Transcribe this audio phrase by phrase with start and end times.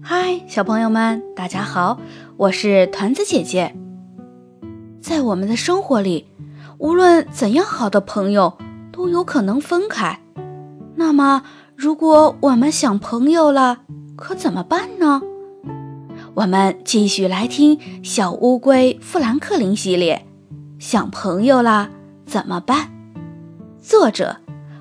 [0.00, 1.98] 嗨，小朋友们，大家好，
[2.36, 3.74] 我是团子姐姐。
[5.00, 6.28] 在我们的生活里，
[6.78, 8.56] 无论怎样好的朋友
[8.92, 10.20] 都有可能分开。
[10.94, 11.42] 那么，
[11.74, 13.80] 如果我们想朋友了，
[14.16, 15.20] 可怎么办呢？
[16.34, 20.24] 我们继续来听《小乌龟富兰克林》系列，
[20.78, 21.90] 《想朋友了
[22.24, 22.78] 怎么办》。
[23.80, 24.36] 作者：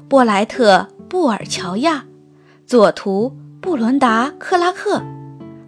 [0.08, 2.06] 波莱特·布尔乔亚，
[2.68, 5.02] 作图：布伦达·克拉克，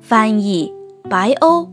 [0.02, 0.73] 翻译：
[1.09, 1.72] 白欧。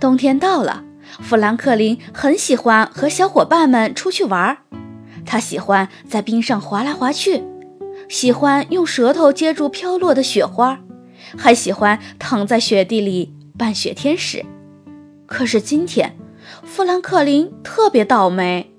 [0.00, 0.82] 冬天到了，
[1.20, 4.56] 富兰克林很喜欢和小伙伴们出去玩儿。
[5.26, 7.44] 他喜欢在冰上滑来滑去。
[8.08, 10.80] 喜欢用舌头接住飘落的雪花，
[11.36, 14.42] 还喜欢躺在雪地里扮雪天使。
[15.26, 16.16] 可是今天，
[16.64, 18.74] 富兰克林特别倒霉。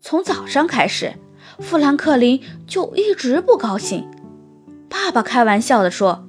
[0.00, 1.12] 从早上开始，
[1.58, 4.08] 富兰克林就一直不高兴。
[4.88, 6.26] 爸爸开玩笑地说：“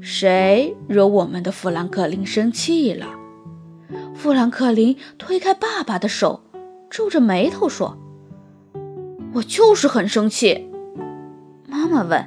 [0.00, 3.06] 谁惹我们的富兰克林生气了？”
[4.14, 6.42] 富兰克林推开爸爸的手，
[6.90, 7.98] 皱着眉头说。
[9.34, 10.70] 我就是很生气。
[11.68, 12.26] 妈妈问：“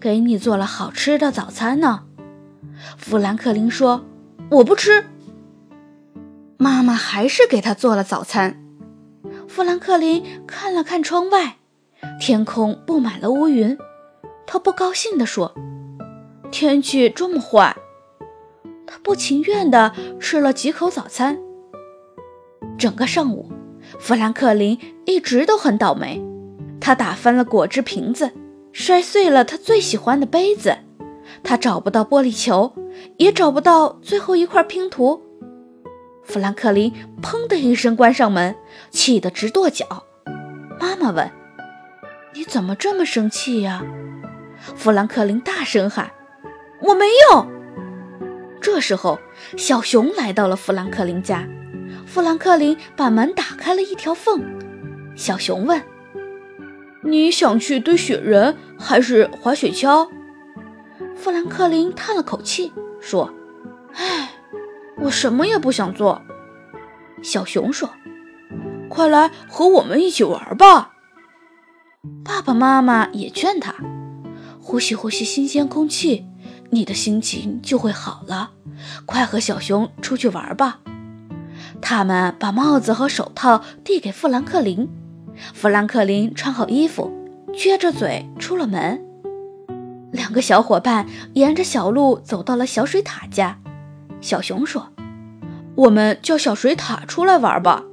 [0.00, 2.04] 给你做了好吃的早餐呢？”
[2.96, 4.04] 富兰克林说
[4.50, 5.06] ：“我不吃。”
[6.58, 8.60] 妈妈还是给他做了早餐。
[9.58, 11.56] 富兰克林看了看窗外，
[12.20, 13.76] 天空布满了乌云。
[14.46, 15.52] 他不高兴地说
[16.52, 17.76] ：“天气这么坏。”
[18.86, 21.40] 他不情愿地吃了几口早餐。
[22.78, 23.50] 整个上午。
[23.98, 26.22] 富兰克林一直都很倒霉，
[26.80, 28.30] 他打翻了果汁瓶子，
[28.70, 30.78] 摔碎了他最喜欢的杯子，
[31.42, 32.72] 他找不到玻璃球，
[33.16, 35.20] 也找不到最后一块拼图。
[36.28, 38.54] 富兰克林砰的一声关上门，
[38.90, 40.04] 气得直跺脚。
[40.78, 41.30] 妈妈问
[42.34, 43.82] ：“你怎么这么生气呀？”
[44.76, 46.10] 富兰克林大声喊
[46.82, 47.46] ：“我没有。”
[48.60, 49.18] 这时候，
[49.56, 51.48] 小熊来到了富兰克林家。
[52.06, 54.42] 富兰克林把门打开了一条缝，
[55.16, 55.82] 小熊问
[57.04, 60.10] ：“你想去堆雪人还是滑雪橇？”
[61.16, 62.70] 富兰克林叹了口气
[63.00, 63.32] 说
[63.96, 64.32] ：“唉，
[65.02, 66.22] 我什么也不想做。”
[67.22, 67.90] 小熊说
[68.88, 70.92] ：“快来和我们一起玩吧。”
[72.24, 73.74] 爸爸妈妈也劝他
[74.62, 76.26] ：“呼吸呼吸新鲜空气，
[76.70, 78.52] 你的心情就会好了。
[79.04, 80.80] 快和小熊出去玩吧。”
[81.82, 84.88] 他们把帽子和手套递给富兰克林，
[85.54, 87.10] 富兰克林穿好衣服，
[87.52, 89.04] 撅着嘴出了门。
[90.12, 93.58] 两个小伙伴沿着小路走到了小水獭家。
[94.20, 94.88] 小熊说
[95.76, 97.84] ：“我们叫小水獭出来玩吧。”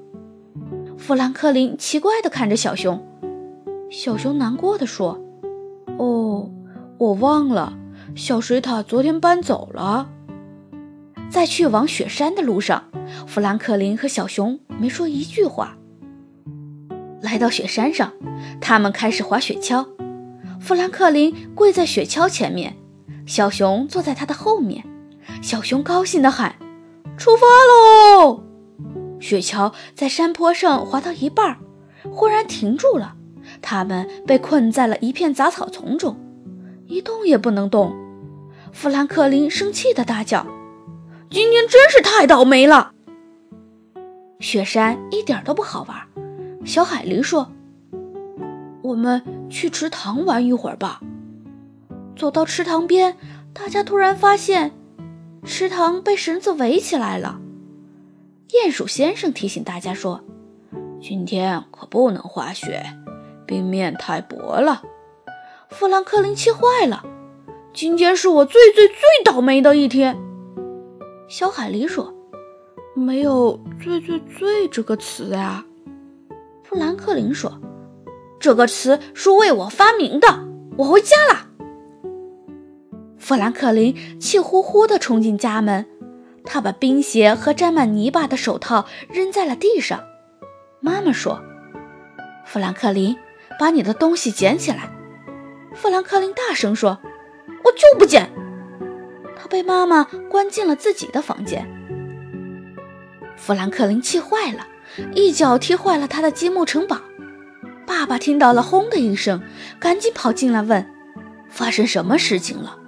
[0.98, 3.06] 富兰克林奇怪地看着小熊，
[3.92, 5.22] 小熊难过的说
[5.98, 6.50] ：“哦，
[6.98, 7.74] 我忘了，
[8.16, 10.10] 小水獭昨天搬走了。”
[11.30, 12.86] 在去往雪山的路上，
[13.28, 15.78] 富兰克林和小熊没说一句话。
[17.22, 18.14] 来到雪山上，
[18.62, 19.86] 他们开始滑雪橇。
[20.60, 22.78] 富兰克林跪在雪橇前面，
[23.26, 24.86] 小熊坐在他的后面。
[25.42, 26.56] 小熊高兴地喊
[27.18, 28.44] ：“出发喽！”
[29.20, 31.58] 雪橇在山坡上滑到一半，
[32.12, 33.16] 忽然停住了。
[33.62, 36.18] 他们被困在了一片杂草丛中，
[36.88, 37.96] 一动也不能动。
[38.72, 40.46] 富兰克林生气地大叫。
[41.30, 42.92] 今天真是太倒霉了。
[44.40, 45.98] 雪山一点都不好玩。
[46.66, 47.52] 小海狸说
[48.84, 51.02] ：“我们去池塘玩一会儿吧。”
[52.16, 53.18] 走到池塘边，
[53.54, 54.72] 大家突然发现
[55.46, 57.40] 池塘被绳子围起来了。
[58.50, 60.22] 鼹鼠先生提醒大家说
[61.02, 62.84] ：“今天可不能滑雪，
[63.46, 64.82] 冰面太薄了。”
[65.70, 67.06] 富兰克林气坏了
[67.74, 70.18] ：“今天是我最最最倒霉的一天。”
[71.28, 72.14] 小海狸说
[72.96, 75.66] ：“没有‘最最最’这个词呀。”
[76.64, 77.60] 富兰克林说
[78.40, 80.28] ：“这个词是为我发明的。”
[80.78, 81.48] 我回家了。
[83.28, 85.88] 富兰克林气呼呼地冲进家门，
[86.44, 90.04] 他把冰鞋和沾满泥巴的手套扔在了地上。
[90.80, 91.42] 妈妈说
[92.46, 93.18] ：“富兰克林，
[93.58, 94.92] 把你的东西捡起来。”
[95.74, 97.00] 富兰克林大声说
[97.66, 98.30] ：“我就不捡。”
[99.36, 101.68] 他被妈妈关进了自己的房间。
[103.36, 104.68] 富兰克林气坏了，
[105.16, 107.02] 一脚踢坏了他的积木城堡。
[107.88, 109.42] 爸爸听到了，轰的一声，
[109.80, 110.88] 赶紧跑进来问
[111.50, 112.82] ：“发生什么事情了？”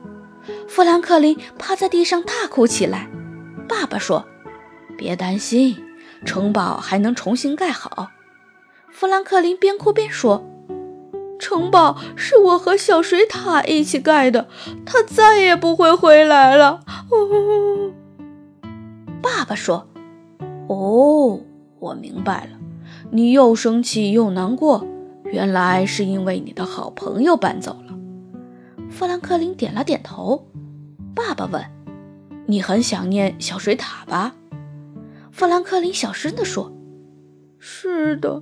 [0.67, 3.09] 富兰克林趴在地上大哭起来。
[3.67, 4.25] 爸爸说
[4.97, 5.77] ：“别担心，
[6.25, 8.09] 城堡还能重新盖好。”
[8.91, 10.43] 富兰克林边哭边说
[11.39, 14.47] ：“城堡是我和小水獭一起盖的，
[14.85, 17.91] 它再也不会回来了。”哦，
[19.21, 19.87] 爸爸说
[20.67, 21.41] ：“哦，
[21.79, 22.57] 我明白了，
[23.11, 24.85] 你又生气又难过，
[25.25, 27.86] 原来是因为你的好朋友搬走了。”
[28.97, 30.47] 富兰克林点了点头。
[31.13, 31.63] 爸爸问
[32.49, 34.33] ：“你很想念小水獭吧？”
[35.31, 36.73] 富兰克林小声地说
[37.59, 38.41] ：“是的。”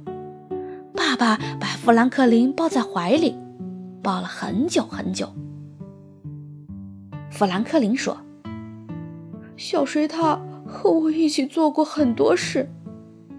[0.96, 3.38] 爸爸把富兰克林抱在怀里，
[4.02, 5.28] 抱了很久很久。
[7.30, 8.18] 富兰克林说
[9.58, 12.70] ：“小水獭和我一起做过很多事，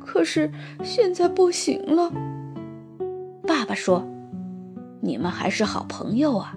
[0.04, 0.52] 可是
[0.84, 2.12] 现在不行了。”
[3.48, 4.06] 爸爸说
[5.00, 6.54] ：“你们还是好朋友啊，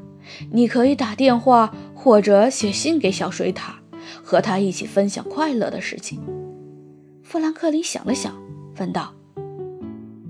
[0.52, 3.74] 你可以打电话或者写信给小水獭，
[4.24, 6.22] 和他一起分享快乐的事情。”
[7.24, 8.34] 富兰克林想了想，
[8.78, 9.14] 问道：“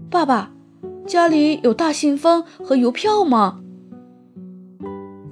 [0.09, 0.51] 爸爸。”
[1.07, 3.61] 家里有大信封和邮票吗？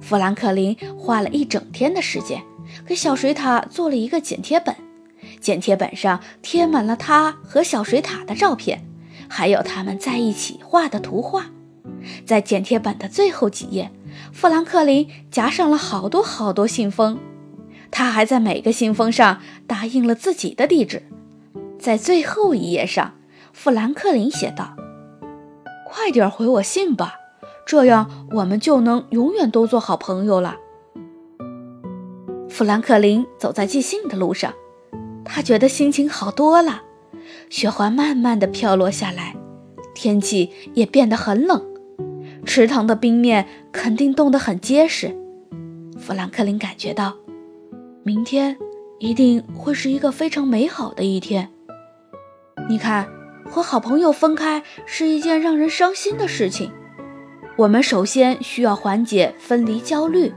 [0.00, 2.42] 富兰克林花了一整天的时间，
[2.84, 4.74] 给小水獭做了一个剪贴本。
[5.40, 8.84] 剪贴本上贴满了他和小水獭的照片，
[9.28, 11.46] 还有他们在一起画的图画。
[12.26, 13.92] 在剪贴本的最后几页，
[14.32, 17.18] 富兰克林夹上了好多好多信封。
[17.90, 21.04] 他还在每个信封上打印了自己的地址。
[21.78, 23.14] 在最后一页上，
[23.52, 24.74] 富兰克林写道。
[25.86, 27.14] 快点回我信吧，
[27.64, 30.56] 这样我们就能永远都做好朋友了。
[32.50, 34.52] 富兰克林走在寄信的路上，
[35.24, 36.82] 他觉得心情好多了。
[37.48, 39.36] 雪花慢慢的飘落下来，
[39.94, 41.62] 天气也变得很冷，
[42.48, 45.14] 池塘的冰面肯定冻得很结实。
[45.98, 47.14] 富兰克林感觉到，
[48.02, 48.56] 明天
[48.98, 51.48] 一定会是一个非常美好的一天。
[52.68, 53.06] 你看。
[53.50, 56.70] 和好朋友分开是一件让人伤心的事情。
[57.56, 60.34] 我们首先需要缓解分离焦虑，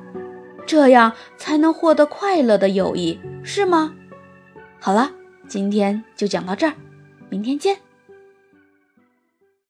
[0.65, 3.93] 这样才能获得快乐的友谊，是吗？
[4.79, 5.11] 好了，
[5.45, 6.73] 今天就讲到这儿，
[7.29, 7.75] 明天见。